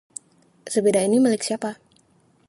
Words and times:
Sepeda 0.75 0.99
ini 1.07 1.17
milik 1.21 1.41
siapa? 1.47 1.71